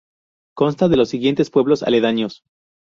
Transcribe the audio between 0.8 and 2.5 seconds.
de los siguientes pueblos aledaños.